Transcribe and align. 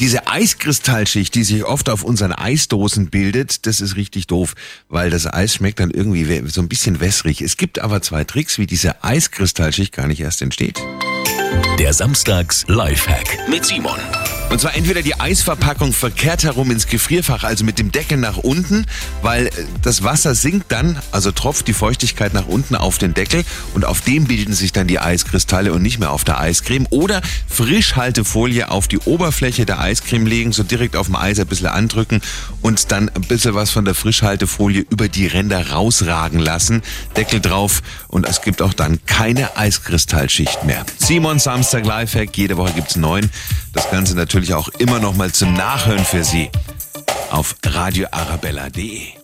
Diese 0.00 0.26
Eiskristallschicht, 0.26 1.34
die 1.34 1.44
sich 1.44 1.64
oft 1.64 1.90
auf 1.90 2.02
unseren 2.04 2.32
Eisdosen 2.32 3.10
bildet, 3.10 3.66
das 3.66 3.82
ist 3.82 3.96
richtig 3.96 4.26
doof, 4.26 4.54
weil 4.88 5.10
das 5.10 5.30
Eis 5.30 5.54
schmeckt 5.54 5.78
dann 5.78 5.90
irgendwie 5.90 6.42
so 6.48 6.62
ein 6.62 6.68
bisschen 6.68 7.00
wässrig. 7.00 7.42
Es 7.42 7.58
gibt 7.58 7.78
aber 7.78 8.00
zwei 8.00 8.24
Tricks, 8.24 8.56
wie 8.56 8.66
diese 8.66 9.04
Eiskristallschicht 9.04 9.92
gar 9.92 10.06
nicht 10.06 10.20
erst 10.20 10.40
entsteht. 10.40 10.82
Der 11.78 11.92
Samstags 11.92 12.64
Lifehack 12.66 13.46
mit 13.50 13.66
Simon. 13.66 14.00
Und 14.50 14.60
zwar 14.60 14.74
entweder 14.74 15.02
die 15.02 15.18
Eisverpackung 15.18 15.92
verkehrt 15.92 16.42
herum 16.42 16.72
ins 16.72 16.88
Gefrierfach, 16.88 17.44
also 17.44 17.64
mit 17.64 17.78
dem 17.78 17.92
Deckel 17.92 18.18
nach 18.18 18.36
unten, 18.36 18.84
weil 19.22 19.46
äh, 19.46 19.50
das 19.80 20.02
Wasser 20.02 20.34
sinkt 20.34 20.72
dann, 20.72 20.98
also 21.12 21.30
tropft 21.30 21.68
die 21.68 21.72
Feuchtigkeit 21.72 22.34
nach 22.34 22.46
unten 22.46 22.74
auf 22.74 22.98
den 22.98 23.14
Deckel 23.14 23.44
und 23.74 23.84
auf 23.84 24.00
dem 24.00 24.24
bilden 24.24 24.52
sich 24.52 24.72
dann 24.72 24.88
die 24.88 24.98
Eiskristalle 24.98 25.72
und 25.72 25.82
nicht 25.82 26.00
mehr 26.00 26.10
auf 26.10 26.24
der 26.24 26.40
Eiscreme. 26.40 26.88
Oder 26.90 27.22
Frischhaltefolie 27.48 28.68
auf 28.72 28.88
die 28.88 28.98
Oberfläche 28.98 29.66
der 29.66 29.78
Eiscreme 29.78 30.26
legen, 30.26 30.52
so 30.52 30.64
direkt 30.64 30.96
auf 30.96 31.06
dem 31.06 31.14
Eis 31.14 31.38
ein 31.38 31.46
bisschen 31.46 31.68
andrücken 31.68 32.20
und 32.60 32.90
dann 32.90 33.08
ein 33.08 33.22
bisschen 33.22 33.54
was 33.54 33.70
von 33.70 33.84
der 33.84 33.94
Frischhaltefolie 33.94 34.84
über 34.90 35.08
die 35.08 35.28
Ränder 35.28 35.70
rausragen 35.70 36.40
lassen. 36.40 36.82
Deckel 37.16 37.40
drauf 37.40 37.82
und 38.08 38.26
es 38.28 38.42
gibt 38.42 38.62
auch 38.62 38.74
dann 38.74 38.98
keine 39.06 39.56
Eiskristallschicht 39.56 40.64
mehr. 40.64 40.84
Simon 40.98 41.38
Samstag 41.38 41.86
Lifehack, 41.86 42.36
jede 42.36 42.56
Woche 42.56 42.72
gibt's 42.72 42.96
neun. 42.96 43.30
Das 43.72 43.88
Ganze 43.88 44.16
natürlich 44.40 44.54
auch 44.54 44.68
immer 44.80 45.00
noch 45.00 45.14
mal 45.14 45.30
zum 45.30 45.52
Nachhören 45.52 46.04
für 46.04 46.24
Sie 46.24 46.50
auf 47.30 47.56
radioarabella.de. 47.62 49.12